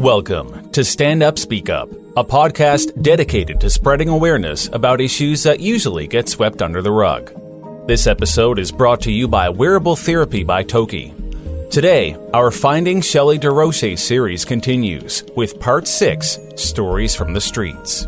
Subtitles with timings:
[0.00, 5.60] Welcome to Stand Up Speak Up, a podcast dedicated to spreading awareness about issues that
[5.60, 7.30] usually get swept under the rug.
[7.86, 11.12] This episode is brought to you by Wearable Therapy by Toki.
[11.70, 18.06] Today, our Finding Shelley DeRoche series continues with part 6 Stories from the Streets.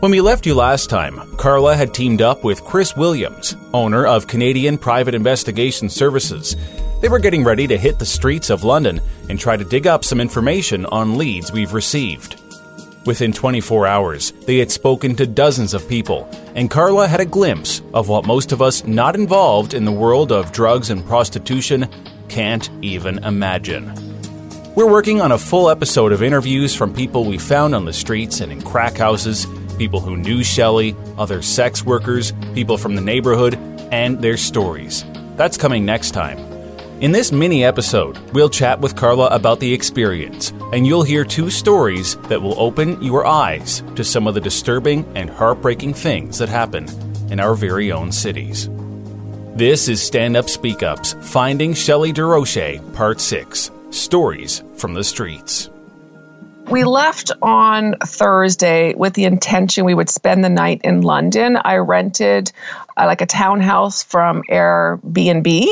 [0.00, 4.26] When we left you last time, Carla had teamed up with Chris Williams, owner of
[4.26, 6.56] Canadian Private Investigation Services,
[7.04, 10.02] they were getting ready to hit the streets of London and try to dig up
[10.02, 12.40] some information on leads we've received.
[13.04, 17.82] Within 24 hours, they had spoken to dozens of people, and Carla had a glimpse
[17.92, 21.86] of what most of us not involved in the world of drugs and prostitution
[22.30, 23.92] can't even imagine.
[24.74, 28.40] We're working on a full episode of interviews from people we found on the streets
[28.40, 29.46] and in crack houses,
[29.76, 33.56] people who knew Shelley, other sex workers, people from the neighborhood,
[33.92, 35.04] and their stories.
[35.36, 36.53] That's coming next time.
[37.00, 41.50] In this mini episode, we'll chat with Carla about the experience, and you'll hear two
[41.50, 46.48] stories that will open your eyes to some of the disturbing and heartbreaking things that
[46.48, 46.88] happen
[47.32, 48.70] in our very own cities.
[49.56, 55.70] This is Stand Up Speak Up's Finding Shelley DeRoche, Part 6 Stories from the Streets.
[56.70, 61.58] We left on Thursday with the intention we would spend the night in London.
[61.62, 62.52] I rented
[62.96, 65.66] uh, like a townhouse from Airbnb.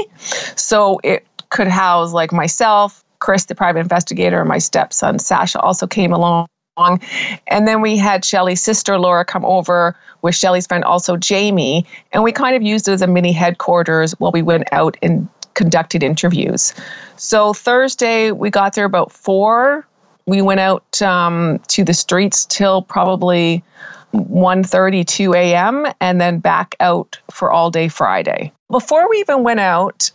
[0.56, 5.86] So it could house like myself, Chris, the private investigator, and my stepson, Sasha, also
[5.86, 6.48] came along.
[6.76, 11.86] And then we had Shelley's sister, Laura, come over with Shelley's friend, also Jamie.
[12.12, 15.28] And we kind of used it as a mini headquarters while we went out and
[15.55, 16.72] conducted interviews.
[17.16, 19.86] So Thursday, we got there about four
[20.27, 23.62] we went out um, to the streets till probably
[24.14, 28.52] 1.30 2 a.m and then back out for all day friday.
[28.70, 30.11] Before we even went out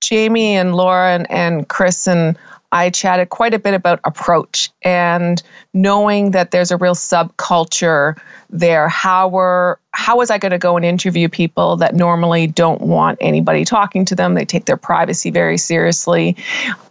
[0.00, 2.36] jamie and laura and, and chris and
[2.72, 5.42] I chatted quite a bit about approach and
[5.74, 8.16] knowing that there's a real subculture
[8.48, 8.88] there.
[8.88, 13.18] How were how was I going to go and interview people that normally don't want
[13.20, 14.34] anybody talking to them?
[14.34, 16.36] They take their privacy very seriously.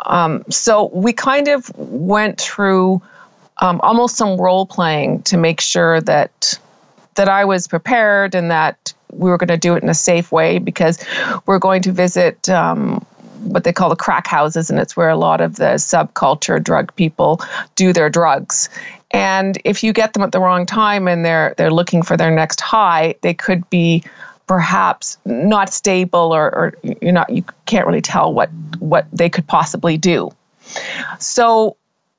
[0.05, 3.01] Um, so we kind of went through
[3.59, 6.59] um, almost some role playing to make sure that
[7.15, 10.31] that I was prepared and that we were going to do it in a safe
[10.31, 11.03] way because
[11.45, 13.05] we're going to visit um,
[13.43, 16.93] what they call the crack houses, and it's where a lot of the subculture drug
[16.95, 17.41] people
[17.75, 18.69] do their drugs.
[19.11, 22.31] And if you get them at the wrong time and they're they're looking for their
[22.31, 24.03] next high, they could be
[24.47, 29.47] perhaps not stable or, or you're not you can't really tell what what they could
[29.47, 30.29] possibly do.
[31.19, 31.75] So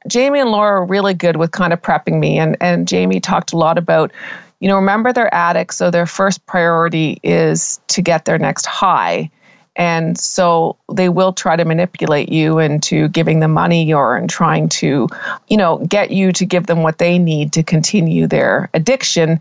[0.08, 3.52] Jamie and Laura are really good with kind of prepping me and, and Jamie talked
[3.52, 4.12] a lot about,
[4.60, 9.30] you know, remember they're addicts, so their first priority is to get their next high.
[9.76, 14.68] And so they will try to manipulate you into giving them money or in trying
[14.70, 15.08] to,
[15.48, 19.40] you know, get you to give them what they need to continue their addiction.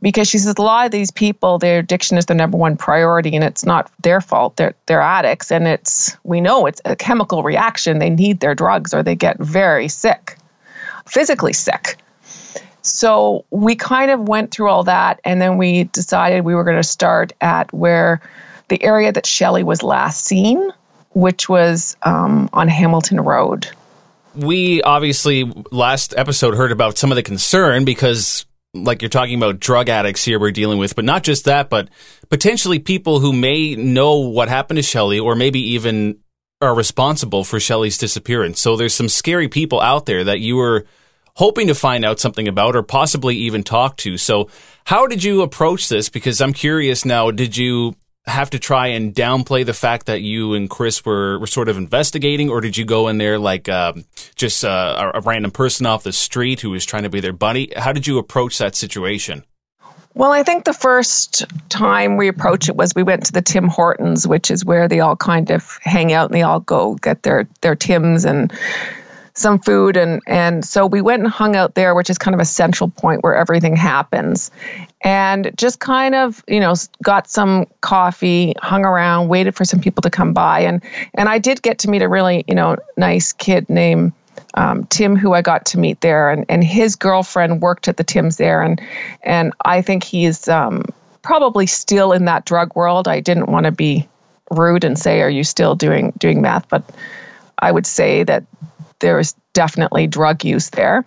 [0.00, 3.34] Because she says a lot of these people, their addiction is their number one priority,
[3.34, 4.56] and it's not their fault.
[4.56, 7.98] They're they're addicts, and it's we know it's a chemical reaction.
[7.98, 10.38] They need their drugs, or they get very sick,
[11.04, 11.96] physically sick.
[12.82, 16.76] So we kind of went through all that, and then we decided we were going
[16.76, 18.20] to start at where
[18.68, 20.70] the area that Shelley was last seen,
[21.10, 23.68] which was um, on Hamilton Road.
[24.34, 29.58] We obviously last episode heard about some of the concern because like you're talking about
[29.58, 31.88] drug addicts here we're dealing with, but not just that, but
[32.28, 36.18] potentially people who may know what happened to Shelley or maybe even
[36.60, 38.60] are responsible for Shelley's disappearance.
[38.60, 40.84] So there's some scary people out there that you were
[41.36, 44.16] hoping to find out something about or possibly even talk to.
[44.16, 44.50] So
[44.84, 46.08] how did you approach this?
[46.08, 47.94] Because I'm curious now, did you
[48.28, 51.76] have to try and downplay the fact that you and Chris were, were sort of
[51.76, 54.04] investigating, or did you go in there like um,
[54.36, 57.32] just uh, a, a random person off the street who was trying to be their
[57.32, 57.72] buddy?
[57.76, 59.44] How did you approach that situation?
[60.14, 63.68] Well, I think the first time we approached it was we went to the Tim
[63.68, 67.22] Hortons, which is where they all kind of hang out and they all go get
[67.22, 68.52] their their Tims and
[69.38, 72.40] some food and and so we went and hung out there which is kind of
[72.40, 74.50] a central point where everything happens
[75.02, 80.02] and just kind of you know got some coffee hung around waited for some people
[80.02, 80.82] to come by and
[81.14, 84.12] and i did get to meet a really you know nice kid named
[84.54, 88.04] um, Tim, who I got to meet there, and, and his girlfriend worked at the
[88.04, 88.80] Tim's there, and
[89.22, 90.84] and I think he's um,
[91.22, 93.08] probably still in that drug world.
[93.08, 94.08] I didn't want to be
[94.50, 96.84] rude and say, "Are you still doing doing meth?" But
[97.58, 98.44] I would say that
[99.00, 101.04] there is definitely drug use there.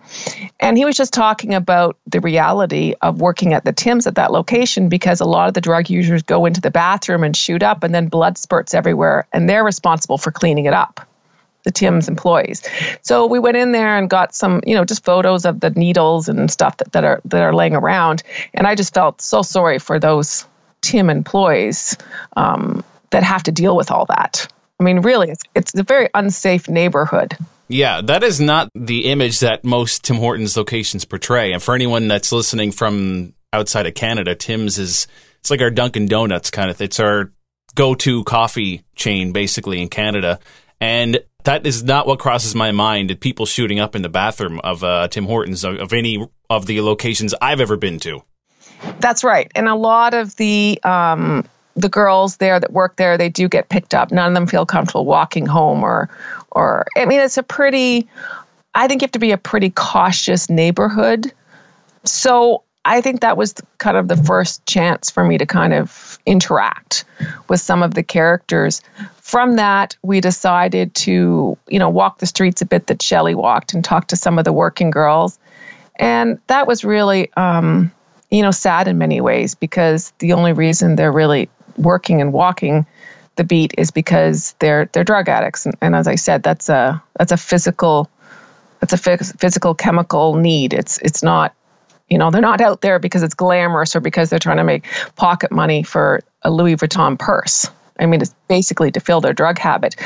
[0.60, 4.30] And he was just talking about the reality of working at the Tim's at that
[4.30, 7.82] location because a lot of the drug users go into the bathroom and shoot up,
[7.82, 11.08] and then blood spurts everywhere, and they're responsible for cleaning it up
[11.64, 12.62] the Tim's employees.
[13.00, 16.28] So we went in there and got some, you know, just photos of the needles
[16.28, 18.22] and stuff that, that are that are laying around.
[18.52, 20.44] And I just felt so sorry for those
[20.82, 21.96] Tim employees
[22.36, 24.46] um, that have to deal with all that.
[24.78, 27.38] I mean, really, it's it's a very unsafe neighborhood.
[27.68, 31.52] Yeah, that is not the image that most Tim Hortons locations portray.
[31.52, 35.06] And for anyone that's listening from outside of Canada, Tim's is
[35.40, 36.80] it's like our Dunkin' Donuts kind of.
[36.80, 37.32] It's our
[37.74, 40.38] go-to coffee chain basically in Canada.
[40.80, 43.18] And that is not what crosses my mind.
[43.20, 46.80] People shooting up in the bathroom of uh, Tim Hortons of, of, any of the
[46.80, 48.22] locations I've ever been to.
[49.00, 51.44] That's right, and a lot of the um,
[51.76, 54.10] the girls there that work there, they do get picked up.
[54.10, 56.10] None of them feel comfortable walking home, or
[56.52, 58.08] or I mean, it's a pretty.
[58.74, 61.32] I think you have to be a pretty cautious neighborhood.
[62.04, 66.18] So I think that was kind of the first chance for me to kind of
[66.26, 67.04] interact
[67.48, 68.82] with some of the characters.
[69.20, 73.72] From that, we decided to, you know, walk the streets a bit that Shelley walked
[73.72, 75.38] and talk to some of the working girls.
[75.96, 77.92] And that was really, um,
[78.30, 82.84] you know, sad in many ways because the only reason they're really working and walking
[83.36, 85.66] the beat is because they're they're drug addicts.
[85.66, 88.10] And, and as I said, that's a that's a physical
[88.80, 90.74] that's a physical chemical need.
[90.74, 91.54] It's it's not
[92.08, 94.84] you know, they're not out there because it's glamorous or because they're trying to make
[95.16, 97.70] pocket money for a Louis Vuitton purse.
[97.98, 99.96] I mean, it's basically to fill their drug habit.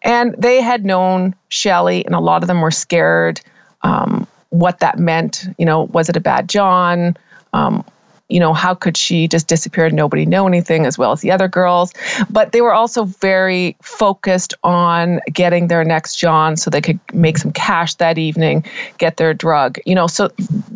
[0.00, 3.42] And they had known Shelley, and a lot of them were scared
[3.82, 5.48] um, what that meant.
[5.58, 7.16] You know, was it a bad John?
[7.52, 7.84] Um,
[8.30, 11.32] you know, how could she just disappear and nobody know anything, as well as the
[11.32, 11.92] other girls?
[12.30, 17.38] But they were also very focused on getting their next John so they could make
[17.38, 18.64] some cash that evening,
[18.98, 19.78] get their drug.
[19.84, 20.30] You know, so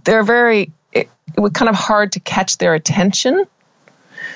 [0.04, 3.44] they're very, it, it was kind of hard to catch their attention.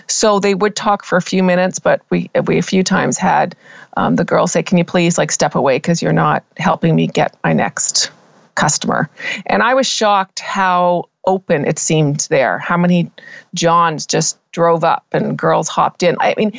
[0.06, 3.55] So they would talk for a few minutes, but we we a few times had
[3.97, 7.06] um, the girl say, "Can you please like step away because you're not helping me
[7.06, 8.11] get my next
[8.55, 9.11] customer?"
[9.44, 12.59] And I was shocked how open it seemed there.
[12.59, 13.13] How many
[13.55, 16.17] Johns just drove up and girls hopped in.
[16.19, 16.59] I mean,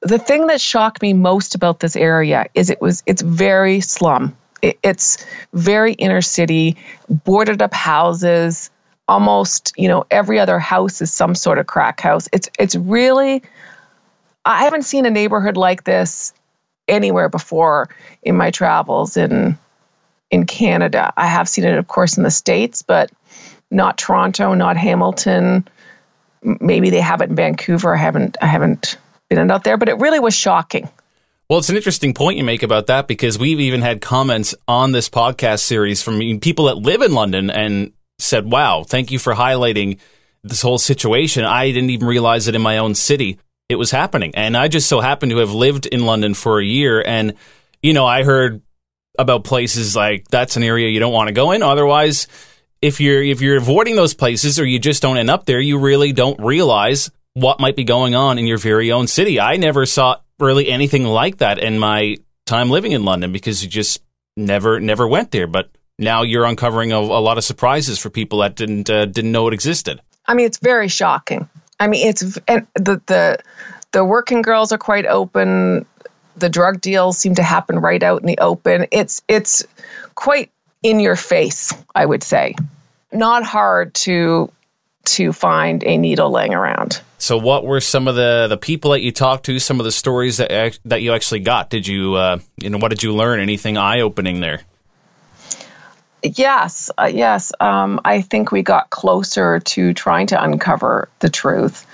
[0.00, 4.36] the thing that shocked me most about this area is it was it's very slum.
[4.62, 6.76] It, it's very inner city,
[7.08, 8.70] boarded up houses.
[9.08, 12.28] Almost, you know, every other house is some sort of crack house.
[12.32, 13.42] It's it's really
[14.44, 16.32] I haven't seen a neighborhood like this
[16.86, 17.88] anywhere before
[18.22, 19.58] in my travels in
[20.30, 21.12] in Canada.
[21.16, 23.10] I have seen it, of course, in the States, but
[23.70, 25.68] not Toronto, not Hamilton.
[26.42, 27.94] Maybe they have it in Vancouver.
[27.94, 30.88] I haven't I haven't been out there, but it really was shocking.
[31.48, 34.92] Well, it's an interesting point you make about that because we've even had comments on
[34.92, 39.34] this podcast series from people that live in London and said, "Wow, thank you for
[39.34, 39.98] highlighting
[40.42, 41.44] this whole situation.
[41.44, 43.38] I didn't even realize it in my own city
[43.68, 46.64] it was happening." And I just so happened to have lived in London for a
[46.64, 47.34] year and
[47.82, 48.60] you know, I heard
[49.18, 52.28] about places like that's an area you don't want to go in otherwise
[52.82, 55.78] if you're if you're avoiding those places or you just don't end up there, you
[55.78, 59.40] really don't realize what might be going on in your very own city.
[59.40, 63.68] I never saw really anything like that in my time living in London because you
[63.68, 64.02] just
[64.36, 65.46] never never went there.
[65.46, 69.32] But now you're uncovering a, a lot of surprises for people that didn't uh, didn't
[69.32, 70.00] know it existed.
[70.26, 71.48] I mean, it's very shocking.
[71.78, 73.38] I mean, it's and the the
[73.92, 75.86] the working girls are quite open.
[76.36, 78.86] The drug deals seem to happen right out in the open.
[78.90, 79.66] It's it's
[80.14, 80.50] quite
[80.82, 82.54] in your face, I would say.
[83.12, 84.50] Not hard to
[85.02, 87.00] to find a needle laying around.
[87.18, 89.58] So, what were some of the, the people that you talked to?
[89.58, 91.70] Some of the stories that that you actually got?
[91.70, 93.40] Did you uh, you know what did you learn?
[93.40, 94.62] Anything eye opening there?
[96.22, 97.52] Yes, uh, yes.
[97.60, 101.86] Um, I think we got closer to trying to uncover the truth.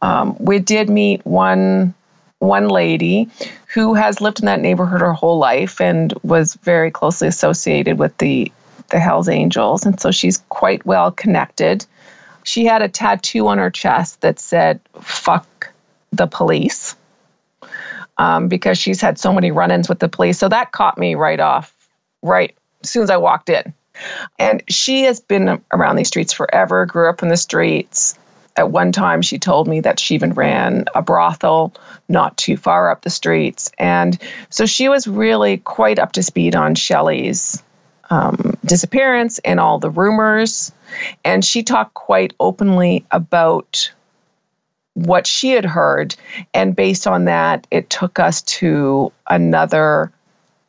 [0.00, 1.94] Um, we did meet one
[2.42, 3.28] one lady
[3.72, 8.16] who has lived in that neighborhood her whole life and was very closely associated with
[8.18, 8.50] the
[8.90, 11.86] the Hells Angels, and so she's quite well connected.
[12.42, 15.72] She had a tattoo on her chest that said "fuck
[16.10, 16.96] the police"
[18.18, 20.38] um, because she's had so many run-ins with the police.
[20.38, 21.72] So that caught me right off,
[22.22, 23.72] right as soon as I walked in.
[24.38, 26.86] And she has been around these streets forever.
[26.86, 28.18] Grew up in the streets
[28.56, 31.72] at one time she told me that she even ran a brothel
[32.08, 34.18] not too far up the streets and
[34.50, 37.62] so she was really quite up to speed on shelley's
[38.12, 40.70] um, disappearance and all the rumors.
[41.24, 43.90] And she talked quite openly about
[44.92, 46.14] what she had heard.
[46.52, 50.12] And based on that, it took us to another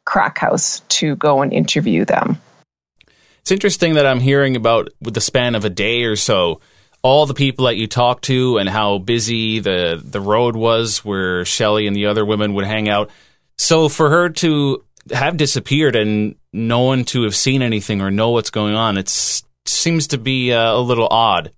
[0.06, 2.38] crack house to go and interview them.
[3.42, 6.62] It's interesting that I'm hearing about with the span of a day or so
[7.04, 11.46] all the people that you talked to and how busy the the road was where
[11.46, 13.12] Shelley and the other women would hang out.
[13.58, 18.30] So for her to have disappeared and no one to have seen anything or know
[18.30, 19.10] what's going on, it
[19.66, 21.52] seems to be uh, a little odd.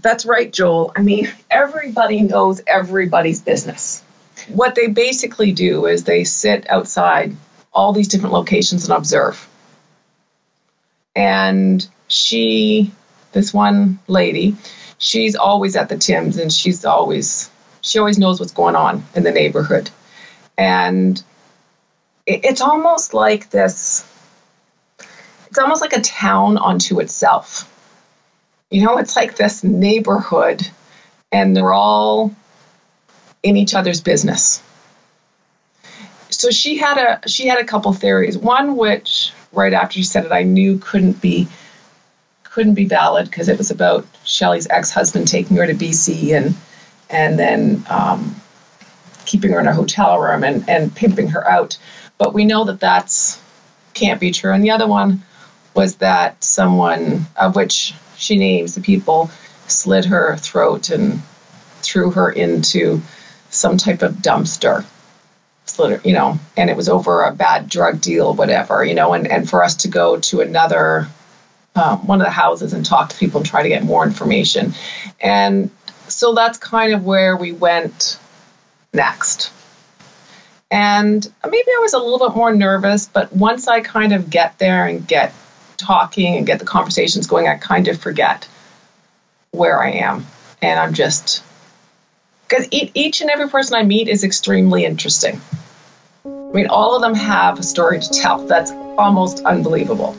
[0.00, 0.92] That's right, Joel.
[0.96, 4.02] I mean, everybody knows everybody's business.
[4.48, 7.36] What they basically do is they sit outside
[7.72, 9.48] all these different locations and observe.
[11.14, 12.92] And she,
[13.32, 14.56] this one lady,
[14.98, 17.48] she's always at the Tim's and she's always
[17.80, 19.88] she always knows what's going on in the neighborhood.
[20.58, 21.22] And
[22.26, 24.04] it, it's almost like this
[25.46, 27.72] it's almost like a town unto itself.
[28.70, 30.68] You know, it's like this neighborhood
[31.32, 32.34] and they're all
[33.42, 34.62] in each other's business.
[36.30, 38.36] So she had a she had a couple theories.
[38.36, 41.48] One which right after she said it I knew couldn't be
[42.58, 46.56] couldn't be valid because it was about Shelley's ex-husband taking her to BC and
[47.08, 48.34] and then um,
[49.26, 51.78] keeping her in a hotel room and, and pimping her out.
[52.18, 53.40] But we know that that's
[53.94, 54.52] can't be true.
[54.52, 55.22] And the other one
[55.72, 59.30] was that someone, of which she names the people,
[59.68, 61.22] slit her throat and
[61.82, 63.00] threw her into
[63.50, 64.84] some type of dumpster.
[66.04, 69.48] You know, and it was over a bad drug deal, whatever, you know, and, and
[69.48, 71.06] for us to go to another
[71.78, 74.74] um, one of the houses and talk to people and try to get more information.
[75.20, 75.70] And
[76.08, 78.18] so that's kind of where we went
[78.92, 79.52] next.
[80.70, 84.58] And maybe I was a little bit more nervous, but once I kind of get
[84.58, 85.32] there and get
[85.76, 88.48] talking and get the conversations going, I kind of forget
[89.52, 90.26] where I am.
[90.60, 91.42] And I'm just,
[92.48, 95.40] because each and every person I meet is extremely interesting.
[96.26, 98.44] I mean, all of them have a story to tell.
[98.46, 100.16] That's almost unbelievable.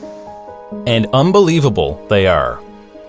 [0.86, 2.60] And unbelievable they are.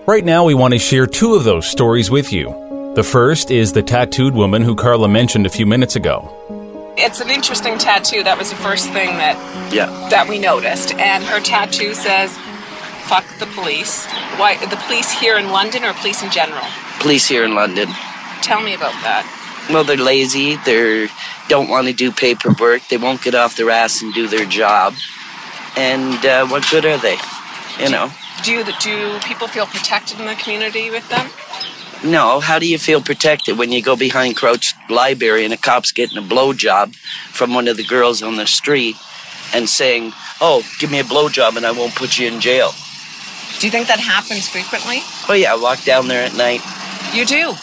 [0.06, 2.92] Right now, we want to share two of those stories with you.
[2.96, 6.28] The first is the tattooed woman who Carla mentioned a few minutes ago.
[6.98, 8.22] It's an interesting tattoo.
[8.22, 9.36] That was the first thing that
[9.72, 9.86] yeah.
[10.10, 10.92] that we noticed.
[10.94, 12.36] And her tattoo says,
[13.06, 14.04] "Fuck the police."
[14.36, 16.66] Why the police here in London or police in general?
[16.98, 17.88] Police here in London.
[18.42, 19.24] Tell me about that.
[19.70, 20.56] Well, they're lazy.
[20.56, 21.08] They
[21.48, 22.88] don't want to do paperwork.
[22.88, 24.94] They won't get off their ass and do their job.
[25.76, 27.16] And uh, what good are they?
[27.78, 28.10] You know.
[28.44, 31.30] Do do people feel protected in the community with them?
[32.04, 32.40] No.
[32.40, 36.18] How do you feel protected when you go behind Crouch Library and a cop's getting
[36.18, 36.94] a blowjob
[37.30, 38.96] from one of the girls on the street
[39.54, 42.74] and saying, "Oh, give me a blowjob and I won't put you in jail."
[43.58, 45.02] Do you think that happens frequently?
[45.28, 46.60] Oh yeah, I walk down there at night.
[47.14, 47.54] You do.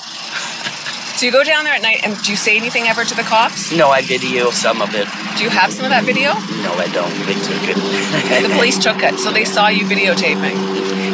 [1.19, 3.23] So you go down there at night and do you say anything ever to the
[3.23, 3.73] cops?
[3.73, 5.05] No, I video some of it.
[5.37, 6.31] Do you have some of that video?
[6.63, 7.11] No, I don't.
[7.27, 8.47] They took it.
[8.47, 10.55] the police took it, so they saw you videotaping.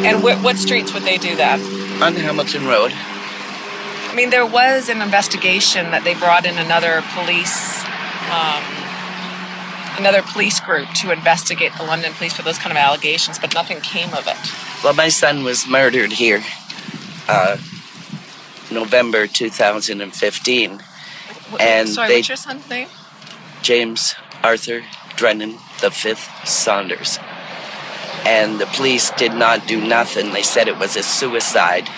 [0.06, 1.58] And wh- what streets would they do that?
[2.00, 2.92] On Hamilton Road.
[2.94, 7.82] I mean, there was an investigation that they brought in another police,
[8.30, 8.62] um,
[9.98, 13.80] another police group to investigate the London police for those kind of allegations, but nothing
[13.80, 14.38] came of it.
[14.84, 16.44] Well, my son was murdered here.
[17.26, 17.56] Uh,
[18.70, 20.82] November 2015.
[21.60, 22.88] And Sorry, they, what's your son's name?
[23.62, 24.82] James Arthur
[25.16, 27.18] Drennan the fifth Saunders.
[28.24, 30.32] And the police did not do nothing.
[30.32, 31.88] They said it was a suicide.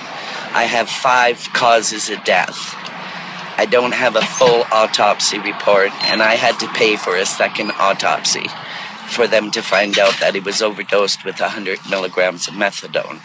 [0.53, 2.75] I have five causes of death.
[3.57, 7.73] I don't have a full autopsy report, and I had to pay for a second
[7.73, 8.47] autopsy
[9.09, 13.19] for them to find out that he was overdosed with 100 milligrams of methadone.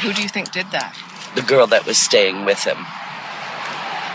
[0.00, 0.96] Who do you think did that?
[1.34, 2.78] The girl that was staying with him.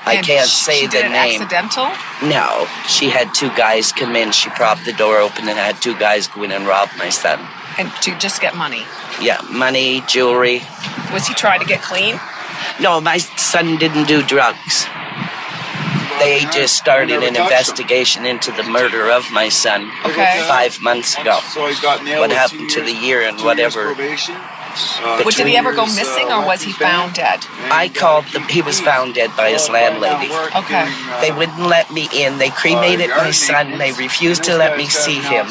[0.08, 1.42] I can't say she the did name.
[1.42, 1.92] Accidental?
[2.30, 4.32] No, she had two guys come in.
[4.32, 7.46] She propped the door open and had two guys go in and rob my son.
[7.78, 8.84] And to just get money.
[9.22, 10.62] Yeah, money, jewelry.
[11.12, 12.20] Was he trying to get clean?
[12.80, 14.86] No, my son didn't do drugs.
[16.20, 20.44] They just started an investigation into the murder of my son okay.
[20.48, 21.40] five months ago.
[21.54, 23.94] So he got nailed what happened to the year and whatever
[25.04, 27.46] uh, did he ever go missing or was he found dead?
[27.72, 28.44] I called them.
[28.44, 30.32] He was found dead by his landlady.
[30.56, 30.86] Okay.
[31.22, 32.38] They wouldn't let me in.
[32.38, 33.78] They cremated my son.
[33.78, 35.48] They refused to let me see him.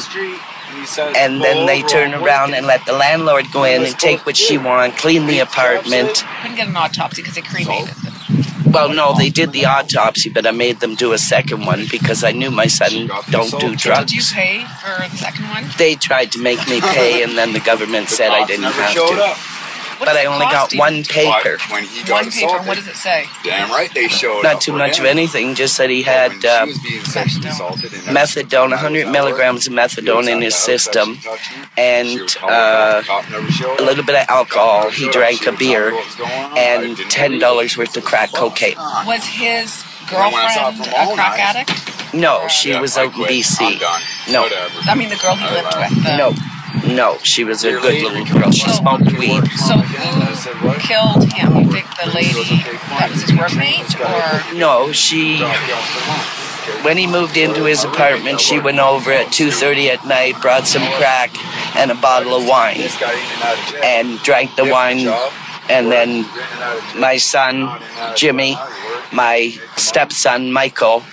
[1.15, 4.57] And then they turn around and let the landlord go in and take what she
[4.57, 6.23] wanted, clean the apartment.
[6.41, 7.95] Couldn't get an autopsy because they cremated
[8.71, 12.23] Well, no, they did the autopsy, but I made them do a second one because
[12.23, 14.11] I knew my son don't do drugs.
[14.11, 15.65] Did you pay for the second one?
[15.77, 19.15] They tried to make me pay, and then the government said I didn't have showed
[19.15, 19.56] to.
[19.97, 19.99] Up.
[19.99, 21.57] What But I only got cost one paper.
[21.71, 22.57] When he got One paper.
[22.67, 23.25] What does it say?
[23.43, 24.43] Damn right they showed up.
[24.43, 25.05] Not too much him.
[25.05, 29.07] of anything, just that he had she uh, was being sexually assaulted and methadone, 100
[29.09, 31.17] milligrams of methadone in his system,
[31.77, 34.89] and uh, a little bit of alcohol.
[34.89, 35.89] He drank a beer
[36.57, 38.75] and $10 worth of crack cocaine.
[39.05, 42.13] Was his when I saw it girlfriend a crack addict?
[42.13, 43.79] No, she Yeah, was I out in BC.
[44.31, 44.43] No.
[44.43, 44.79] Whatever.
[44.87, 46.03] I mean, the girl he lived with.
[46.03, 46.31] The, No,
[46.95, 48.51] no, she was a good little girl.
[48.51, 49.43] She smoked weed.
[49.67, 51.55] So who killed him?
[51.57, 55.39] You think the lady that was his roommate, or No, she.
[56.83, 60.83] When he moved into his apartment, she went over at 2:30 at night, brought some
[60.97, 61.31] crack
[61.75, 63.81] and a bottle of wine, This got in and out of jail.
[63.83, 65.07] and drank the wine.
[65.69, 66.25] And then
[66.95, 67.69] my son,
[68.15, 68.57] Jimmy,
[69.11, 71.03] my stepson, Michael,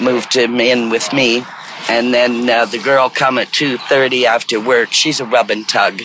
[0.00, 1.44] moved him in with me.
[1.88, 4.92] And then uh, the girl come at 2.30 after work.
[4.92, 6.00] She's a rub and tug.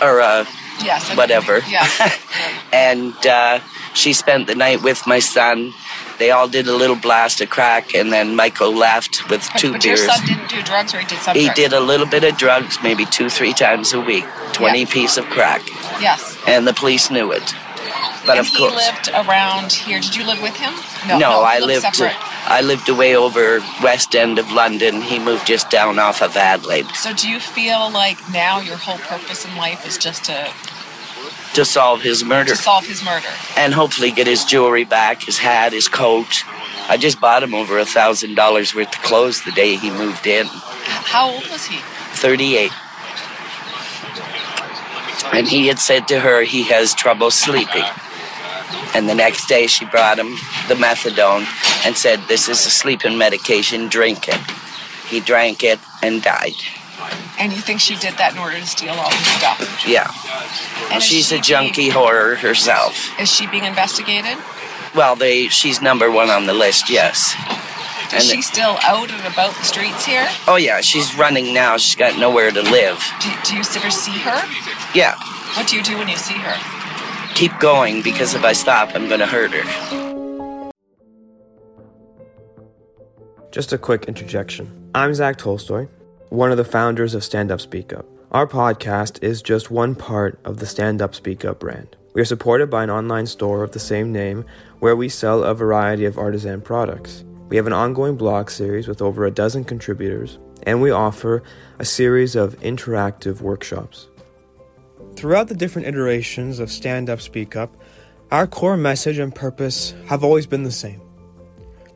[0.00, 0.46] Or a
[0.84, 1.60] yes, I- whatever.
[1.68, 1.86] Yeah.
[2.72, 3.60] and uh,
[3.94, 5.72] she spent the night with my son.
[6.18, 9.72] They all did a little blast of crack, and then Michael left with But, two
[9.72, 10.06] but your beers.
[10.12, 11.56] son didn't do drugs, or he did some He drugs?
[11.60, 14.24] did a little bit of drugs, maybe two, three times a week.
[14.52, 14.86] 20 Yeah.
[14.86, 15.62] piece of crack.
[16.00, 16.36] Yes.
[16.48, 17.54] And the police knew it.
[18.26, 18.74] But and of he course.
[18.74, 20.00] lived around here.
[20.00, 20.74] Did you live with him?
[21.06, 22.16] No, No, I lived separate.
[22.46, 25.02] I lived away over west end of London.
[25.02, 28.98] He moved just down off of Adelaide So do you feel like now your whole
[28.98, 30.50] purpose in life is just to,
[31.54, 33.26] to solve his murder to solve his murder?
[33.56, 36.44] and hopefully get his jewelry back, his hat, his coat.
[36.88, 40.26] I just bought him over a thousand dollars worth of clothes the day he moved
[40.26, 40.46] in.
[40.46, 41.78] How old was he?
[42.16, 42.70] 38.
[45.34, 47.84] And he had said to her he has trouble sleeping.
[48.94, 50.32] And the next day she brought him
[50.68, 51.46] the methadone
[51.86, 54.40] and said, This is a sleeping medication, drink it.
[55.08, 56.54] He drank it and died.
[57.38, 59.84] And you think she did that in order to steal all his stuff?
[59.86, 60.10] Yeah.
[60.92, 63.18] And She's she a junkie horror herself.
[63.20, 64.36] Is she being investigated?
[64.94, 67.34] Well, they she's number one on the list, yes.
[68.08, 70.26] Is And she still out and about the streets here?
[70.48, 71.76] oh yeah, she's running now.
[71.76, 72.98] She's got nowhere to live.
[73.22, 74.40] Do, do you ever see her?
[74.94, 75.14] Yeah.
[75.56, 76.77] What do you do when you see her?
[77.38, 80.72] Keep going because if I stop, I'm gonna hurt her.
[83.52, 84.90] Just a quick interjection.
[84.92, 85.86] I'm Zach Tolstoy,
[86.30, 88.06] one of the founders of Stand Up Speak Up.
[88.32, 91.94] Our podcast is just one part of the Stand Up Speak Up brand.
[92.12, 94.44] We are supported by an online store of the same name
[94.80, 97.22] where we sell a variety of artisan products.
[97.50, 101.44] We have an ongoing blog series with over a dozen contributors, and we offer
[101.78, 104.08] a series of interactive workshops.
[105.18, 107.74] Throughout the different iterations of Stand Up Speak Up,
[108.30, 111.00] our core message and purpose have always been the same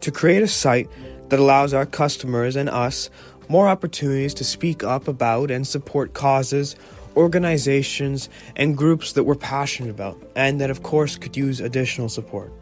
[0.01, 0.91] to create a site
[1.29, 3.11] that allows our customers and us
[3.49, 6.75] more opportunities to speak up about and support causes,
[7.15, 12.53] organizations, and groups that we're passionate about, and that, of course, could use additional support.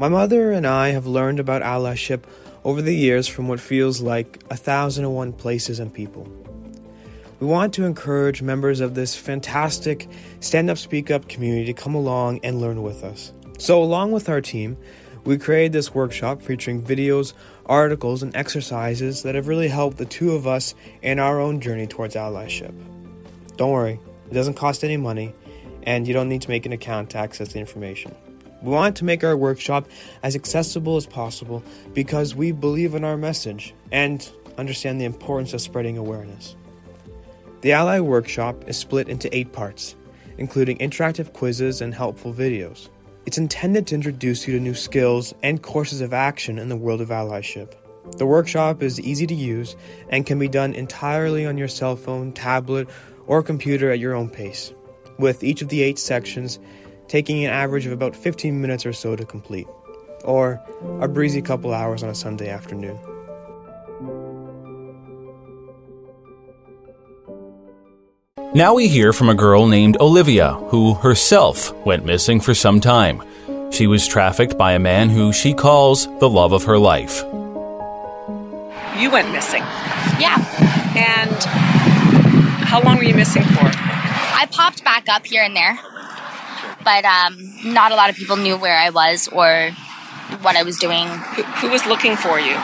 [0.00, 2.24] My mother and I have learned about allyship
[2.64, 6.26] over the years from what feels like a thousand and one places and people.
[7.38, 10.08] We want to encourage members of this fantastic
[10.40, 13.34] stand up, speak up community to come along and learn with us.
[13.58, 14.78] So, along with our team,
[15.26, 17.34] we created this workshop featuring videos,
[17.66, 21.86] articles, and exercises that have really helped the two of us in our own journey
[21.86, 22.72] towards allyship.
[23.56, 25.34] Don't worry, it doesn't cost any money,
[25.82, 28.14] and you don't need to make an account to access the information.
[28.62, 29.88] We want to make our workshop
[30.22, 35.60] as accessible as possible because we believe in our message and understand the importance of
[35.60, 36.56] spreading awareness.
[37.62, 39.96] The Ally Workshop is split into eight parts,
[40.36, 42.90] including interactive quizzes and helpful videos.
[43.24, 47.00] It's intended to introduce you to new skills and courses of action in the world
[47.00, 47.74] of allyship.
[48.18, 49.74] The workshop is easy to use
[50.10, 52.88] and can be done entirely on your cell phone, tablet,
[53.26, 54.74] or computer at your own pace,
[55.18, 56.58] with each of the eight sections
[57.08, 59.66] taking an average of about 15 minutes or so to complete,
[60.24, 60.60] or
[61.00, 62.98] a breezy couple hours on a Sunday afternoon.
[68.56, 73.22] Now we hear from a girl named Olivia, who herself went missing for some time.
[73.70, 77.22] She was trafficked by a man who she calls the love of her life.
[78.98, 79.60] You went missing.
[80.18, 80.38] Yeah.
[80.96, 81.36] And
[82.64, 83.66] how long were you missing for?
[83.66, 85.78] I popped back up here and there,
[86.82, 89.72] but um, not a lot of people knew where I was or
[90.40, 91.08] what I was doing.
[91.08, 92.56] Who, who was looking for you?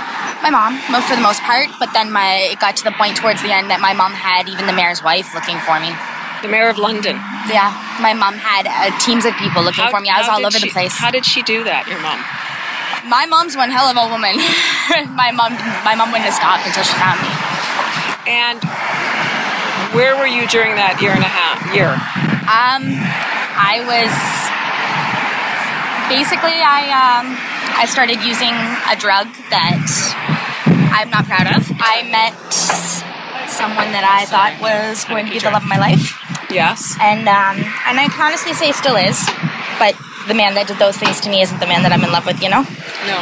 [0.43, 3.17] My mom, mo- for the most part, but then my it got to the point
[3.17, 5.95] towards the end that my mom had even the mayor's wife looking for me.
[6.43, 7.15] The mayor of London.
[7.47, 7.71] Yeah,
[8.03, 10.11] my mom had uh, teams of people looking for me.
[10.11, 10.99] I was all over she- the place.
[10.99, 12.19] How did she do that, your mom?
[13.07, 14.35] My mom's one hell of a woman.
[15.15, 15.55] my mom,
[15.87, 17.31] my mom wouldn't have stopped until she found me.
[18.27, 18.59] And
[19.95, 21.95] where were you during that year and a half year?
[22.51, 22.83] Um,
[23.59, 24.11] I was
[26.11, 27.27] basically I um
[27.79, 28.55] I started using
[28.91, 29.83] a drug that
[30.93, 31.65] I'm not proud of.
[31.81, 32.37] I met
[33.49, 36.13] someone that I thought was going to be the love of my life,
[36.51, 36.97] Yes.
[37.01, 37.57] and um,
[37.89, 39.19] and I can honestly say still is,
[39.79, 39.97] but
[40.29, 42.25] the man that did those things to me isn't the man that I'm in love
[42.27, 42.41] with.
[42.43, 42.63] You know.
[43.09, 43.19] No.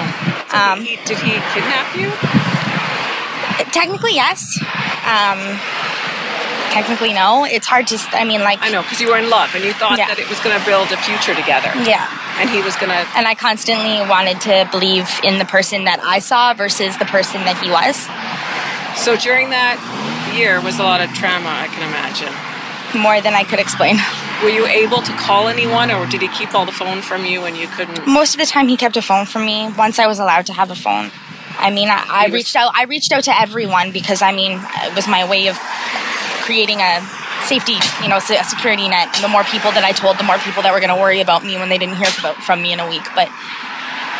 [0.50, 2.10] So Um, he, did he kidnap you?
[3.72, 4.58] Technically, yes.
[5.06, 5.38] Um,
[6.70, 7.44] technically, no.
[7.44, 7.98] It's hard to.
[8.12, 8.58] I mean, like.
[8.62, 10.06] I know, because you were in love and you thought Yeah.
[10.08, 11.70] that it was going to build a future together.
[11.84, 12.06] Yeah.
[12.40, 13.02] And he was going to.
[13.16, 17.44] And I constantly wanted to believe in the person that I saw versus the person
[17.44, 18.08] that he was.
[19.04, 19.78] So during that
[20.36, 22.32] year was a lot of trauma, I can imagine.
[23.00, 23.96] More than I could explain.
[24.42, 27.44] Were you able to call anyone, or did he keep all the phone from you
[27.44, 28.06] and you couldn't?
[28.06, 29.68] Most of the time, he kept a phone from me.
[29.78, 31.10] Once I was allowed to have a phone,
[31.58, 32.72] I mean, I, I reached out.
[32.74, 34.52] I reached out to everyone because I mean,
[34.82, 35.56] it was my way of
[36.50, 36.98] creating a
[37.46, 39.06] safety, you know, a security net.
[39.22, 41.46] The more people that I told, the more people that were going to worry about
[41.46, 42.10] me when they didn't hear
[42.42, 43.06] from me in a week.
[43.14, 43.30] But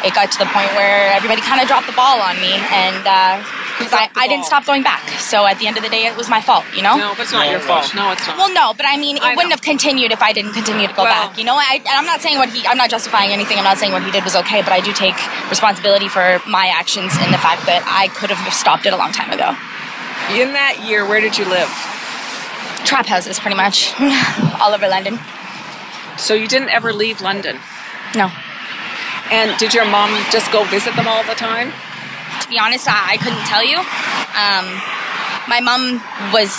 [0.07, 3.03] it got to the point where everybody kind of dropped the ball on me, and
[3.03, 3.43] uh,
[3.83, 5.03] because I, I didn't stop going back.
[5.19, 6.95] So at the end of the day, it was my fault, you know.
[6.95, 7.91] No, but it's not your fault.
[7.99, 8.39] No, it's not.
[8.39, 9.59] Well, no, but I mean, it I wouldn't know.
[9.59, 11.35] have continued if I didn't continue to go Well- back.
[11.35, 12.63] You know, I, and I'm not saying what he.
[12.63, 13.59] I'm not justifying anything.
[13.59, 15.19] I'm not saying what he did was okay, but I do take
[15.51, 19.11] responsibility for my actions and the fact that I could have stopped it a long
[19.11, 19.51] time ago.
[20.31, 21.69] In that year, where did you live?
[22.85, 23.93] Trap houses, pretty much,
[24.61, 25.19] all over London.
[26.19, 27.59] So you didn't ever leave London.
[28.17, 28.31] No,
[29.31, 31.73] And did your mom just go visit them all the time?
[32.43, 33.77] to be honest, I, I couldn't tell you.
[33.79, 34.67] Um,
[35.49, 36.01] my mom
[36.33, 36.51] was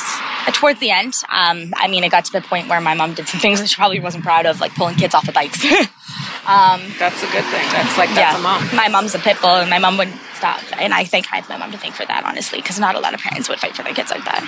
[0.47, 1.13] uh, towards the end.
[1.29, 3.67] Um, I mean, it got to the point where my mom did some things that
[3.69, 5.61] she probably wasn't proud of, like pulling kids off of bikes.
[6.99, 7.65] That's a good thing.
[7.71, 8.67] That's like that's a mom.
[8.75, 10.59] My mom's a pit bull, and my mom wouldn't stop.
[10.79, 12.99] And I think I have my mom to thank for that, honestly, because not a
[12.99, 14.41] lot of parents would fight for their kids like that.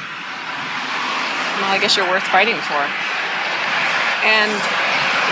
[1.62, 2.82] Well, I guess you're worth fighting for.
[4.24, 4.54] And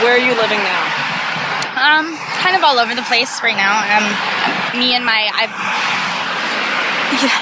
[0.03, 0.83] where are you living now?
[1.79, 3.79] Um, kind of all over the place right now.
[3.79, 4.05] Um,
[4.77, 5.53] me and my I've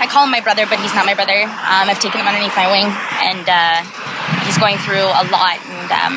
[0.02, 1.46] I call him my brother, but he's not my brother.
[1.46, 2.90] Um, I've taken him underneath my wing,
[3.22, 3.86] and uh,
[4.46, 5.62] he's going through a lot.
[5.62, 6.16] And um,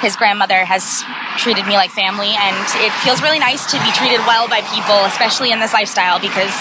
[0.00, 1.02] his grandmother has
[1.36, 4.96] treated me like family, and it feels really nice to be treated well by people,
[5.04, 6.54] especially in this lifestyle, because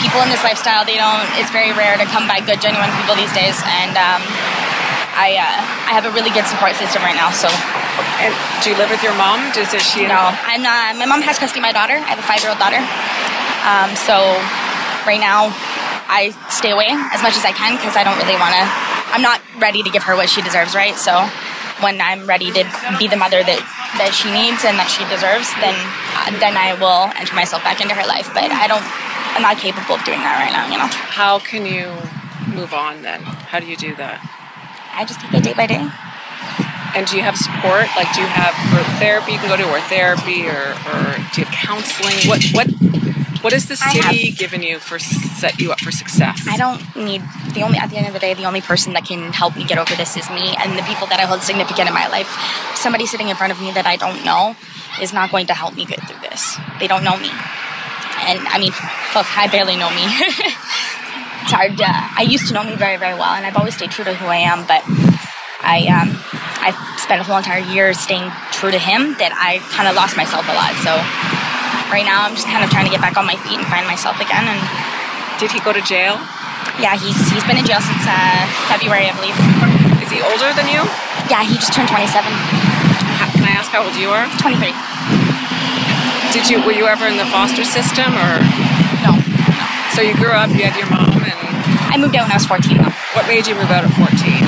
[0.00, 1.26] people in this lifestyle they don't.
[1.38, 3.96] It's very rare to come by good, genuine people these days, and.
[3.96, 4.22] Um,
[5.12, 7.44] I, uh, I have a really good support system right now, so
[8.16, 8.32] And
[8.64, 9.44] do you live with your mom?
[9.52, 10.08] Does is she?
[10.08, 10.96] no, I'm not.
[10.96, 12.00] My mom has custody of my daughter.
[12.00, 12.80] I have a five-year-old daughter.
[13.68, 14.16] Um, so
[15.04, 15.52] right now,
[16.08, 18.64] I stay away as much as I can because I don't really want to.
[19.12, 20.96] I'm not ready to give her what she deserves, right?
[20.96, 21.12] So
[21.84, 22.64] when I'm ready to
[22.96, 23.60] be the mother that
[24.00, 25.76] that she needs and that she deserves, then
[26.16, 28.32] uh, then I will enter myself back into her life.
[28.32, 28.84] But I don't.
[29.34, 30.68] I'm not capable of doing that right now.
[30.70, 31.88] You know, How can you
[32.54, 33.22] move on then?
[33.22, 34.20] How do you do that?
[34.94, 35.88] I just take it day by day.
[36.94, 37.88] And do you have support?
[37.96, 41.40] Like, do you have group therapy you can go to, or therapy, or, or do
[41.40, 42.28] you have counseling?
[42.28, 42.68] What what
[43.40, 46.44] what has the city have- given you for set you up for success?
[46.46, 47.22] I don't need
[47.54, 49.64] the only at the end of the day the only person that can help me
[49.64, 52.28] get over this is me and the people that I hold significant in my life.
[52.76, 54.54] Somebody sitting in front of me that I don't know
[55.00, 56.58] is not going to help me get through this.
[56.78, 57.30] They don't know me.
[58.28, 58.72] And I mean,
[59.12, 60.06] fuck, I barely know me.
[61.42, 61.74] it's hard.
[61.80, 64.14] Uh, I used to know me very, very well, and I've always stayed true to
[64.14, 64.62] who I am.
[64.66, 64.82] But
[65.62, 66.14] I, um,
[66.62, 70.16] I spent a whole entire year staying true to him that I kind of lost
[70.16, 70.74] myself a lot.
[70.86, 70.94] So
[71.90, 73.86] right now, I'm just kind of trying to get back on my feet and find
[73.86, 74.46] myself again.
[74.46, 74.60] And
[75.42, 76.18] Did he go to jail?
[76.80, 79.34] yeah, he's he's been in jail since uh, February, I believe.
[80.00, 80.80] Is he older than you?
[81.30, 82.22] Yeah, he just turned 27.
[83.34, 84.26] Can I ask how old you are?
[84.38, 84.70] 23.
[86.32, 88.40] Did you were you ever in the foster system, or
[89.04, 89.12] No.
[89.94, 90.48] so you grew up?
[90.50, 91.36] You had your mom, and
[91.92, 92.88] I moved out when I was 14 though.
[93.12, 94.40] what made you move out at fourteen?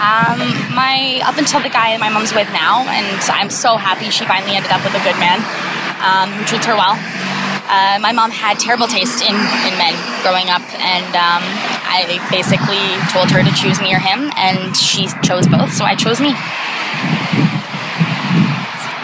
[0.00, 0.40] Um,
[0.74, 4.56] my up until the guy my mom's with now, and I'm so happy she finally
[4.58, 5.38] ended up with a good man
[6.02, 6.98] um, who treats her well.
[7.70, 9.94] Uh, my mom had terrible taste in, in men
[10.26, 11.42] growing up, and um,
[11.86, 12.82] I basically
[13.14, 16.34] told her to choose me or him, and she chose both, so I chose me.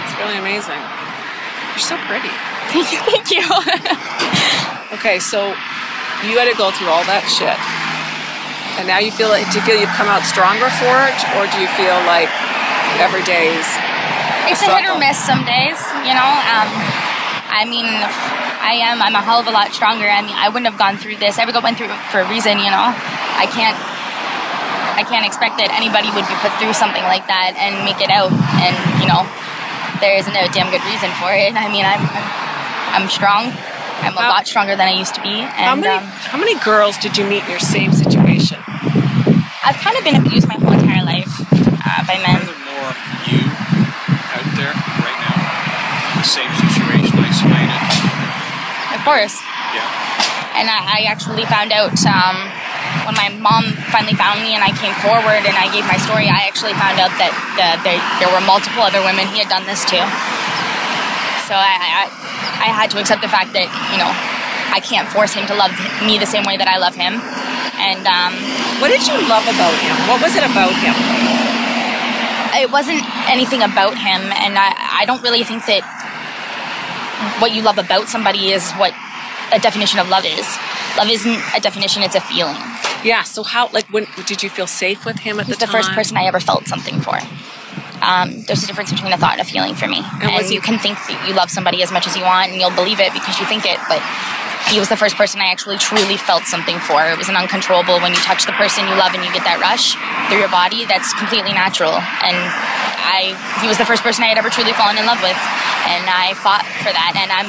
[0.03, 0.83] It's really amazing.
[1.77, 2.33] You're so pretty.
[2.73, 3.01] Thank you.
[3.05, 3.45] Thank you.
[4.97, 5.51] Okay, so
[6.25, 7.59] you had to go through all that shit,
[8.79, 11.45] and now you feel like do you feel you've come out stronger for it, or
[11.51, 12.31] do you feel like
[13.03, 13.67] every day every day's
[14.47, 16.31] it's a hit or miss some days, you know.
[16.47, 16.71] Um,
[17.51, 17.87] I mean,
[18.63, 19.03] I am.
[19.03, 20.07] I'm a hell of a lot stronger.
[20.07, 21.37] I mean, I wouldn't have gone through this.
[21.39, 22.95] I would go went through it for a reason, you know.
[23.37, 23.77] I can't.
[24.97, 28.09] I can't expect that anybody would be put through something like that and make it
[28.09, 28.33] out.
[28.63, 29.27] And you know,
[30.01, 31.55] there isn't a damn good reason for it.
[31.57, 32.03] I mean, I'm
[32.97, 33.53] I'm strong.
[34.05, 35.41] I'm a How- lot stronger than I used to be.
[35.41, 38.59] And How many um, how many girls did you meet in your same situation?
[39.67, 42.39] I've kind of been abused my whole entire life uh, by men.
[42.39, 43.43] Are there more of you
[44.37, 45.37] out there right now?
[46.15, 47.83] In the same situation, explain it.
[48.95, 49.35] Of course.
[49.75, 49.91] Yeah.
[50.61, 52.37] And I, I actually found out um,
[53.05, 56.31] when my mom finally found me and I came forward and I gave my story.
[56.31, 59.69] I actually found out that uh, there, there were multiple other women he had done
[59.69, 59.99] this to.
[61.47, 62.03] So I, I,
[62.67, 64.11] I had to accept the fact that you know
[64.73, 65.71] I can't force him to love
[66.03, 67.21] me the same way that I love him.
[67.77, 68.33] And um,
[68.81, 69.95] What did you love about him?
[70.09, 70.97] What was it about him?
[72.57, 75.85] it wasn't anything about him, and I, I don't really think that
[77.39, 78.93] what you love about somebody is what
[79.53, 80.47] a definition of love is.
[80.97, 82.57] Love isn't a definition; it's a feeling.
[83.07, 83.23] Yeah.
[83.23, 85.91] So how like when did you feel safe with him at He's the, the first
[85.93, 87.19] person I ever felt something for.
[88.03, 90.03] Um, there's a difference between a thought and a feeling for me.
[90.21, 92.61] And And, you can think that you love somebody as much as you want, and
[92.61, 93.81] you'll believe it because you think it.
[93.89, 94.05] But
[94.69, 97.07] he was the first person I actually truly felt something for.
[97.07, 99.63] It was an uncontrollable when you touch the person you love and you get that
[99.63, 99.97] rush
[100.29, 100.85] through your body.
[100.85, 101.95] That's completely natural.
[101.95, 105.39] And I, he was the first person I had ever truly fallen in love with,
[105.89, 107.17] and I fought for that.
[107.17, 107.49] And I'm,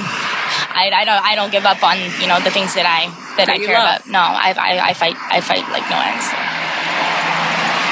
[0.71, 3.49] I, I don't, I don't give up on you know the things that I that,
[3.49, 4.01] I care love.
[4.03, 4.09] about.
[4.09, 6.27] No, I, I, I fight, I fight like no ends.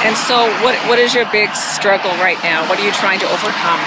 [0.04, 2.62] And so what what is your big struggle right now?
[2.68, 3.80] What are you trying to overcome?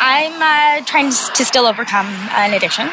[0.00, 2.88] I'm uh, trying to still overcome an addiction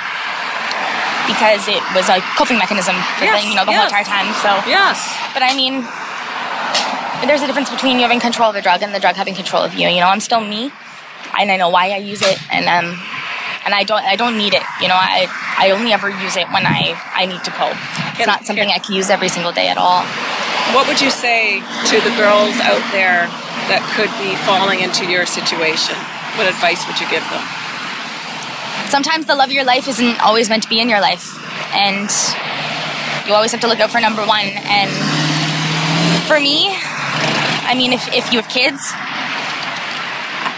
[1.25, 4.27] because it was a coping mechanism for Yes, the, you know the whole entire time.
[4.43, 4.99] So, Yes.
[5.33, 5.83] but I mean,
[7.27, 9.63] there's a difference between you having control of the drug and the drug having control
[9.63, 9.87] of you.
[9.87, 10.71] You know, I'm still me,
[11.39, 12.99] and I know why I use it, and um,
[13.67, 14.63] and I don't I don't need it.
[14.79, 15.27] You know, I
[15.59, 17.75] I only ever use it when I I need to cope.
[18.15, 20.07] It's not something I can use every single day at all.
[20.71, 23.27] What would you say to the girls out there
[23.67, 25.99] that could be falling into your situation?
[26.39, 27.43] What advice would you give them?
[28.89, 31.35] sometimes the love of your life isn't always meant to be in your life
[31.75, 32.09] and
[33.27, 34.89] you always have to look out for number one and
[36.23, 36.71] for me
[37.67, 38.79] i mean if, if you have kids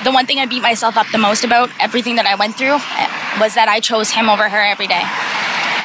[0.03, 2.75] the one thing i beat myself up the most about everything that i went through
[2.75, 3.09] eh,
[3.39, 5.03] was that i chose him over her every day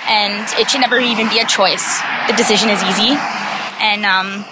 [0.08, 3.16] and it should never even be a choice the decision is easy
[3.80, 4.44] and um,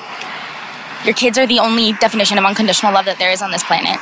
[1.05, 3.99] your kids are the only definition of unconditional love that there is on this planet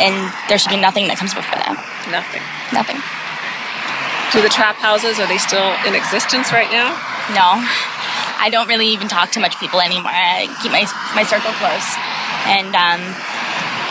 [0.00, 1.76] and there should be nothing that comes before that
[2.10, 2.42] Nothing.
[2.72, 2.98] nothing
[4.32, 6.96] Do the trap houses are they still in existence right now?
[7.36, 7.60] No,
[8.40, 10.10] I don't really even talk to much people anymore.
[10.10, 11.84] I keep my my circle close.
[12.48, 13.00] And um,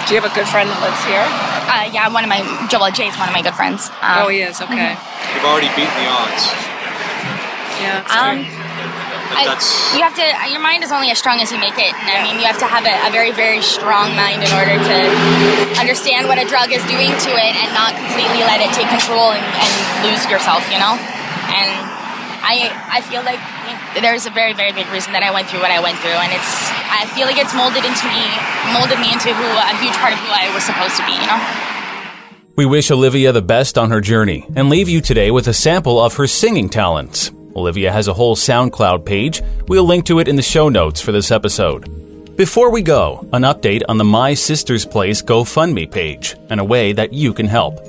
[0.08, 1.24] Do you have a good friend that lives here?
[1.72, 3.88] uh, yeah, one of my Joel Jay's one of my good friends.
[4.04, 4.60] Um, oh, he is.
[4.60, 4.92] Okay.
[5.32, 6.52] You've already beaten the odds.
[7.80, 8.04] Yeah.
[8.12, 8.46] Um,
[9.32, 9.48] I,
[9.96, 10.26] you have to.
[10.52, 11.96] Your mind is only as strong as you make it.
[11.96, 14.76] And I mean, you have to have a, a very, very strong mind in order
[14.76, 14.98] to
[15.80, 19.32] understand what a drug is doing to it, and not completely let it take control
[19.32, 19.72] and, and
[20.04, 20.68] lose yourself.
[20.68, 21.00] You know.
[21.52, 21.72] And
[22.44, 23.40] I, I feel like
[24.00, 26.32] there's a very, very big reason that I went through what I went through, and
[26.32, 26.52] it's.
[26.88, 28.24] I feel like it's molded into me,
[28.72, 31.16] molded me into who a huge part of who I was supposed to be.
[31.20, 31.40] You know.
[32.56, 36.00] We wish Olivia the best on her journey and leave you today with a sample
[36.00, 37.32] of her singing talents.
[37.56, 39.42] Olivia has a whole SoundCloud page.
[39.68, 42.38] We'll link to it in the show notes for this episode.
[42.38, 46.94] Before we go, an update on the My Sister's Place GoFundMe page and a way
[46.94, 47.80] that you can help.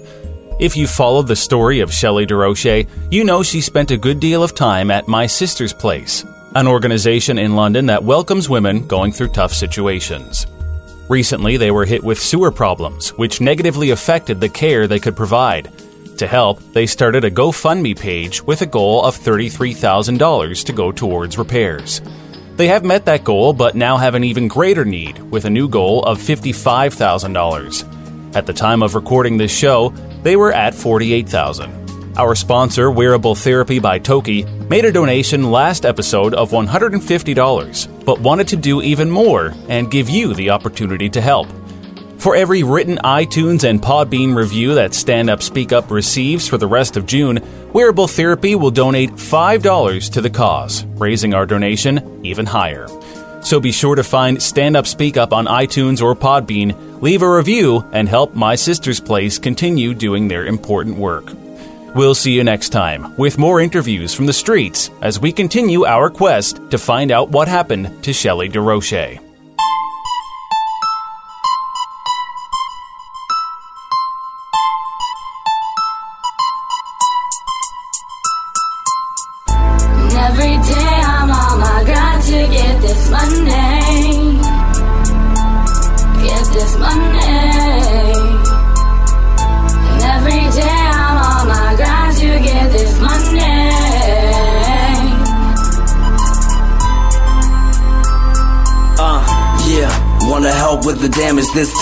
[0.59, 4.43] If you followed the story of Shelley DeRoche, you know she spent a good deal
[4.43, 9.29] of time at My Sister's Place, an organization in London that welcomes women going through
[9.29, 10.47] tough situations.
[11.09, 15.71] Recently, they were hit with sewer problems, which negatively affected the care they could provide.
[16.19, 21.39] To help, they started a GoFundMe page with a goal of $33,000 to go towards
[21.39, 22.03] repairs.
[22.57, 25.69] They have met that goal, but now have an even greater need with a new
[25.69, 28.02] goal of $55,000.
[28.35, 29.91] At the time of recording this show,
[30.23, 32.17] they were at 48,000.
[32.17, 38.49] Our sponsor, Wearable Therapy by Toki, made a donation last episode of $150, but wanted
[38.49, 41.47] to do even more and give you the opportunity to help.
[42.17, 46.67] For every written iTunes and Podbean review that Stand Up Speak Up receives for the
[46.67, 47.41] rest of June,
[47.73, 52.87] Wearable Therapy will donate $5 to the cause, raising our donation even higher.
[53.43, 57.37] So be sure to find Stand Up Speak Up on iTunes or Podbean, leave a
[57.37, 61.33] review, and help My Sister's Place continue doing their important work.
[61.95, 66.09] We'll see you next time with more interviews from the streets as we continue our
[66.09, 69.22] quest to find out what happened to Shelley DeRoche.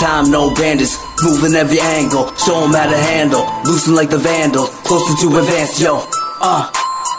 [0.01, 0.89] Time no bandage.
[1.21, 3.45] Moving every angle, show 'em how to handle.
[3.65, 6.01] Loosen like the vandal, closer to advance, yo.
[6.41, 6.65] Uh,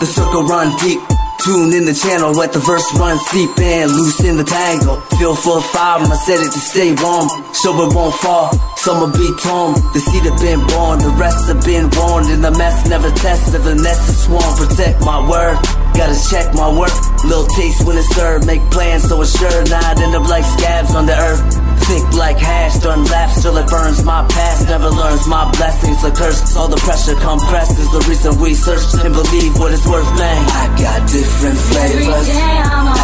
[0.01, 1.01] the circle run deep.
[1.45, 4.97] Tune in the channel, let the verse run deep and loose in the tangle.
[5.19, 7.27] Feel full of fire, I set it to stay warm.
[7.61, 9.75] Show it won't fall, some will be torn.
[9.95, 12.31] The seed have been born, the rest have been warned.
[12.31, 14.51] In the mess never tested, If the nest is sworn.
[14.59, 15.59] Protect my word,
[15.95, 16.95] gotta check my work.
[17.25, 20.95] Little taste when it's served, make plans so it's sure not end up like scabs
[20.95, 21.62] on the earth.
[21.89, 24.05] Thick like hash, done laps till it burns.
[24.05, 26.03] My past never learns my blessings.
[26.03, 27.91] The curse, all the pressure compresses.
[27.91, 30.41] The reason we search and believe what it's worth, man.
[30.49, 32.29] I got different flavors.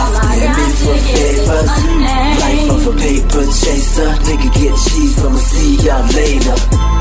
[0.03, 1.71] Asking me for favors.
[2.43, 4.11] Life of a paper chaser.
[4.27, 6.98] Nigga get cheese, I'ma see y'all later.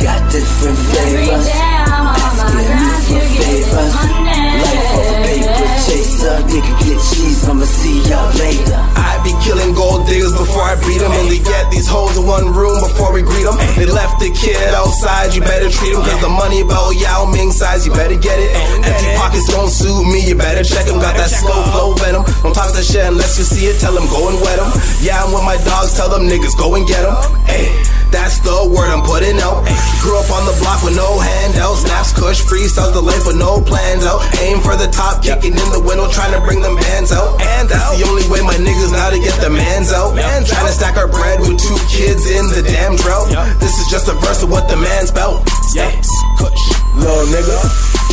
[0.00, 1.48] Got different flavors.
[1.54, 2.64] Asking me
[3.06, 3.94] for favors.
[3.94, 6.36] Life of a paper chaser.
[6.50, 8.80] Nigga get cheese, I'ma see y'all later.
[8.98, 11.12] I be killing gold diggers before I beat them.
[11.12, 13.56] Only get these hoes in one room before we greet them.
[13.78, 16.02] They left the kid outside, you better treat him.
[16.02, 18.50] Cause the money about Yao Ming size, you better get it.
[18.84, 20.98] Empty pockets don't suit me, you better check him.
[21.00, 22.24] Got that slow flow venom.
[22.42, 24.68] Don't talk that shit unless you see it, tell him go and wet him.
[25.00, 27.14] Yeah, I'm with my dogs, tell them niggas go and get him.
[27.46, 28.03] Hey.
[28.14, 29.66] That's the word I'm putting out.
[29.98, 31.82] Grew up on the block with no handouts.
[31.82, 34.22] Snaps, kush, freestyles, the life with no plans out.
[34.38, 37.42] Aim for the top, kicking in the window, trying to bring them bands out.
[37.42, 40.14] And that's the only way my niggas know to get the mans out.
[40.14, 43.34] Trying to stack our bread with two kids in the damn drought.
[43.58, 45.42] This is just a verse of what the man's bout.
[45.74, 46.62] Snaps, kush,
[46.94, 48.03] little nigga.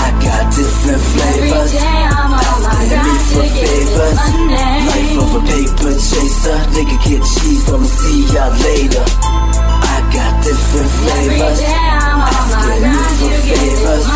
[0.00, 1.72] I got different flavors.
[1.72, 4.18] day I'm on my Asking me for favors.
[4.88, 6.58] Life of a paper chaser.
[6.74, 9.04] Nigga get cheese, I'ma see y'all later.
[9.04, 11.58] I got different flavors.
[11.60, 14.06] day I'm on my Asking me for favors.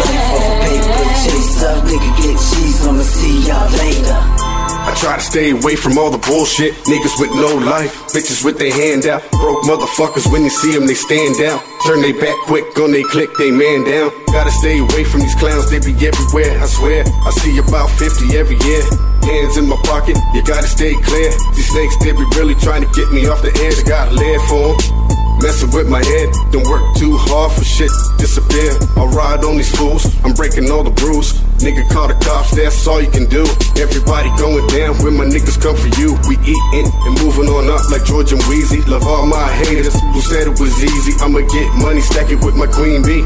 [0.00, 1.74] Life of a paper chaser.
[1.90, 4.45] Nigga get cheese, I'ma see y'all later.
[4.86, 6.72] I try to stay away from all the bullshit.
[6.86, 9.20] Niggas with no life, bitches with their hand out.
[9.42, 11.58] Broke motherfuckers, when you see them, they stand down.
[11.84, 14.14] Turn they back quick on they click, they man down.
[14.30, 17.02] Gotta stay away from these clowns, they be everywhere, I swear.
[17.02, 18.82] I see about 50 every year.
[19.26, 21.30] Hands in my pocket, you gotta stay clear.
[21.58, 23.82] These snakes, they be really trying to get me off the edge.
[23.82, 25.25] I gotta live for 'em.
[25.42, 28.72] Messing with my head, don't work too hard for shit disappear.
[28.96, 31.34] I'll ride on these fools, I'm breaking all the rules.
[31.60, 33.44] Nigga call the cops, that's all you can do.
[33.76, 36.16] Everybody going down when my niggas come for you.
[36.28, 38.86] We eating and moving on up like George and Weezy.
[38.88, 41.12] Love all my haters who said it was easy.
[41.20, 43.24] I'ma get money, stack it with my queen bee.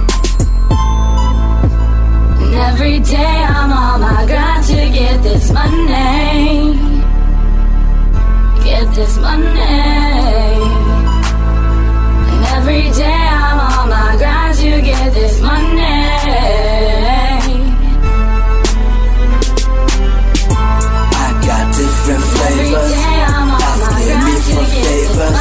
[2.43, 6.75] And every day I'm on my grind to get this money.
[8.65, 10.70] Get this money.
[12.61, 15.81] Every day I'm on my grind to get this money.
[21.25, 22.93] I got different flavors.
[22.93, 25.41] day I'm on my Asking me for favors.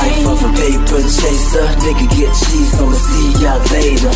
[0.00, 1.68] Life of a paper chaser.
[1.84, 4.14] Nigga get cheese, I'ma see y'all later.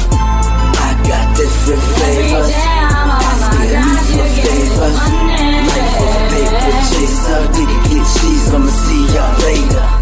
[0.89, 2.49] I got different flavors.
[2.49, 4.99] day I'm on my Asking me for get this favors.
[5.69, 7.41] Life of a paper chaser.
[7.53, 10.02] Nigga get cheese, I'ma see y'all later.